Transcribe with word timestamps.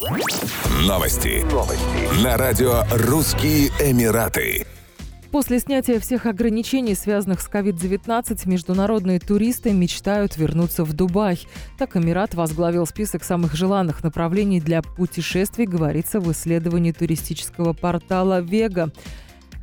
Новости. 0.00 1.44
Новости. 1.52 2.24
На 2.24 2.38
радио 2.38 2.84
«Русские 2.90 3.68
Эмираты». 3.80 4.66
После 5.30 5.60
снятия 5.60 6.00
всех 6.00 6.24
ограничений, 6.24 6.94
связанных 6.94 7.42
с 7.42 7.50
COVID-19, 7.50 8.48
международные 8.48 9.20
туристы 9.20 9.72
мечтают 9.72 10.38
вернуться 10.38 10.84
в 10.84 10.94
Дубай. 10.94 11.38
Так 11.76 11.98
Эмират 11.98 12.32
возглавил 12.32 12.86
список 12.86 13.24
самых 13.24 13.54
желанных 13.54 14.02
направлений 14.02 14.62
для 14.62 14.80
путешествий, 14.80 15.66
говорится 15.66 16.18
в 16.18 16.32
исследовании 16.32 16.92
туристического 16.92 17.74
портала 17.74 18.40
«Вега». 18.40 18.90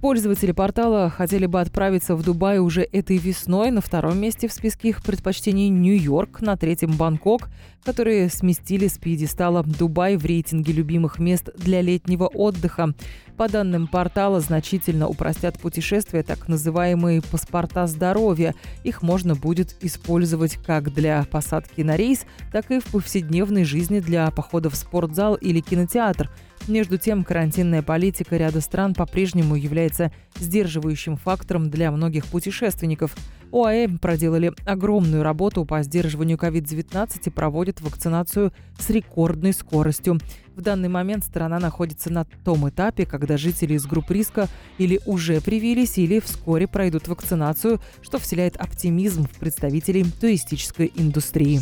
Пользователи 0.01 0.51
портала 0.51 1.09
хотели 1.09 1.47
бы 1.47 1.59
отправиться 1.59 2.15
в 2.15 2.23
Дубай 2.23 2.59
уже 2.59 2.83
этой 2.83 3.17
весной. 3.17 3.71
На 3.71 3.81
втором 3.81 4.19
месте 4.19 4.47
в 4.47 4.53
списке 4.53 4.89
их 4.89 5.01
предпочтений 5.01 5.69
Нью-Йорк, 5.69 6.41
на 6.41 6.55
третьем 6.55 6.95
Бангкок, 6.95 7.49
которые 7.83 8.29
сместили 8.29 8.87
с 8.87 8.99
пьедестала 8.99 9.63
Дубай 9.63 10.15
в 10.15 10.23
рейтинге 10.23 10.71
любимых 10.71 11.17
мест 11.17 11.49
для 11.57 11.81
летнего 11.81 12.27
отдыха. 12.27 12.93
По 13.37 13.49
данным 13.49 13.87
портала, 13.87 14.39
значительно 14.39 15.07
упростят 15.07 15.57
путешествия 15.57 16.21
так 16.21 16.47
называемые 16.47 17.23
паспорта 17.23 17.87
здоровья. 17.87 18.53
Их 18.83 19.01
можно 19.01 19.33
будет 19.33 19.77
использовать 19.81 20.57
как 20.57 20.93
для 20.93 21.23
посадки 21.23 21.81
на 21.81 21.95
рейс, 21.95 22.27
так 22.51 22.69
и 22.69 22.79
в 22.79 22.85
повседневной 22.85 23.63
жизни 23.63 23.99
для 23.99 24.29
похода 24.29 24.69
в 24.69 24.75
спортзал 24.75 25.33
или 25.33 25.59
кинотеатр– 25.59 26.29
между 26.67 26.97
тем, 26.97 27.23
карантинная 27.23 27.81
политика 27.81 28.37
ряда 28.37 28.61
стран 28.61 28.93
по-прежнему 28.93 29.55
является 29.55 30.11
сдерживающим 30.37 31.17
фактором 31.17 31.69
для 31.69 31.91
многих 31.91 32.25
путешественников. 32.25 33.15
ОАЭ 33.51 33.87
проделали 34.01 34.53
огромную 34.65 35.23
работу 35.23 35.63
по 35.65 35.81
сдерживанию 35.81 36.37
COVID-19 36.37 37.21
и 37.25 37.29
проводят 37.29 37.81
вакцинацию 37.81 38.51
с 38.77 38.89
рекордной 38.89 39.53
скоростью. 39.53 40.19
В 40.55 40.61
данный 40.61 40.89
момент 40.89 41.23
страна 41.23 41.59
находится 41.59 42.11
на 42.11 42.25
том 42.43 42.67
этапе, 42.67 43.05
когда 43.05 43.37
жители 43.37 43.75
из 43.75 43.85
групп 43.85 44.11
риска 44.11 44.47
или 44.77 44.99
уже 45.05 45.39
привились, 45.39 45.97
или 45.97 46.19
вскоре 46.19 46.67
пройдут 46.67 47.07
вакцинацию, 47.07 47.79
что 48.01 48.19
вселяет 48.19 48.57
оптимизм 48.57 49.25
в 49.25 49.39
представителей 49.39 50.03
туристической 50.03 50.91
индустрии. 50.95 51.61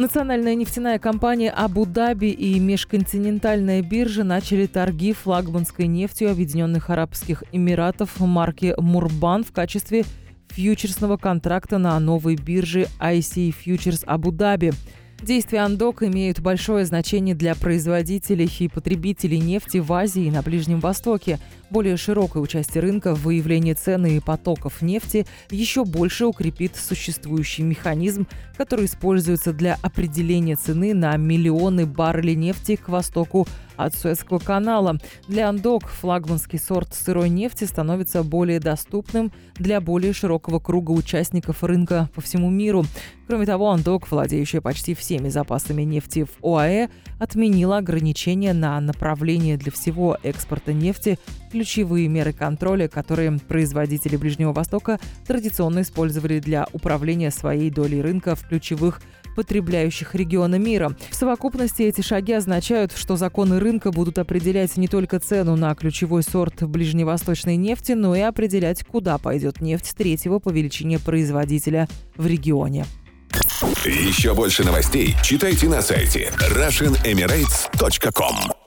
Национальная 0.00 0.54
нефтяная 0.54 0.98
компания 0.98 1.50
Абу-Даби 1.50 2.30
и 2.30 2.58
межконтинентальная 2.58 3.82
биржа 3.82 4.24
начали 4.24 4.64
торги 4.64 5.12
флагманской 5.12 5.86
нефтью 5.88 6.30
Объединенных 6.30 6.88
Арабских 6.88 7.44
Эмиратов 7.52 8.18
марки 8.18 8.74
Мурбан 8.78 9.44
в 9.44 9.52
качестве 9.52 10.06
фьючерсного 10.48 11.18
контракта 11.18 11.76
на 11.76 12.00
новой 12.00 12.36
бирже 12.36 12.88
IC 12.98 13.54
Futures 13.54 14.02
Абу-Даби– 14.06 14.72
Действия 15.22 15.60
Андок 15.60 16.02
имеют 16.02 16.40
большое 16.40 16.86
значение 16.86 17.34
для 17.34 17.54
производителей 17.54 18.50
и 18.58 18.68
потребителей 18.68 19.38
нефти 19.38 19.76
в 19.76 19.92
Азии 19.92 20.24
и 20.24 20.30
на 20.30 20.40
Ближнем 20.40 20.80
Востоке. 20.80 21.38
Более 21.68 21.98
широкое 21.98 22.42
участие 22.42 22.80
рынка 22.80 23.14
в 23.14 23.24
выявлении 23.24 23.74
цены 23.74 24.16
и 24.16 24.20
потоков 24.20 24.80
нефти 24.80 25.26
еще 25.50 25.84
больше 25.84 26.24
укрепит 26.24 26.74
существующий 26.74 27.62
механизм, 27.62 28.26
который 28.56 28.86
используется 28.86 29.52
для 29.52 29.78
определения 29.82 30.56
цены 30.56 30.94
на 30.94 31.14
миллионы 31.18 31.84
баррелей 31.84 32.34
нефти 32.34 32.76
к 32.76 32.88
востоку 32.88 33.46
от 33.84 33.94
Суэцкого 33.94 34.38
канала. 34.38 34.98
Для 35.28 35.48
Андок 35.48 35.88
флагманский 35.88 36.58
сорт 36.58 36.94
сырой 36.94 37.28
нефти 37.28 37.64
становится 37.64 38.22
более 38.22 38.60
доступным 38.60 39.32
для 39.54 39.80
более 39.80 40.12
широкого 40.12 40.58
круга 40.58 40.92
участников 40.92 41.62
рынка 41.64 42.08
по 42.14 42.20
всему 42.20 42.50
миру. 42.50 42.84
Кроме 43.26 43.46
того, 43.46 43.70
Андок, 43.70 44.10
владеющая 44.10 44.60
почти 44.60 44.94
всеми 44.94 45.28
запасами 45.28 45.82
нефти 45.82 46.24
в 46.24 46.44
ОАЭ, 46.44 46.88
отменила 47.20 47.76
ограничения 47.76 48.52
на 48.52 48.80
направление 48.80 49.56
для 49.56 49.70
всего 49.70 50.18
экспорта 50.22 50.72
нефти, 50.72 51.18
ключевые 51.52 52.08
меры 52.08 52.32
контроля, 52.32 52.88
которые 52.88 53.38
производители 53.38 54.16
Ближнего 54.16 54.52
Востока 54.52 54.98
традиционно 55.26 55.82
использовали 55.82 56.40
для 56.40 56.66
управления 56.72 57.30
своей 57.30 57.70
долей 57.70 58.02
рынка 58.02 58.34
в 58.34 58.48
ключевых 58.48 59.00
потребляющих 59.34 60.14
региона 60.14 60.56
мира. 60.56 60.96
В 61.10 61.14
совокупности 61.14 61.82
эти 61.82 62.00
шаги 62.00 62.32
означают, 62.32 62.92
что 62.94 63.16
законы 63.16 63.60
рынка 63.60 63.92
будут 63.92 64.18
определять 64.18 64.76
не 64.76 64.88
только 64.88 65.20
цену 65.20 65.56
на 65.56 65.74
ключевой 65.74 66.22
сорт 66.22 66.62
ближневосточной 66.62 67.56
нефти, 67.56 67.92
но 67.92 68.14
и 68.14 68.20
определять, 68.20 68.84
куда 68.84 69.18
пойдет 69.18 69.60
нефть 69.60 69.94
третьего 69.96 70.38
по 70.38 70.50
величине 70.50 70.98
производителя 70.98 71.88
в 72.16 72.26
регионе. 72.26 72.86
Еще 73.84 74.34
больше 74.34 74.64
новостей 74.64 75.14
читайте 75.22 75.68
на 75.68 75.82
сайте 75.82 76.32
RussianEmirates.com 76.54 78.59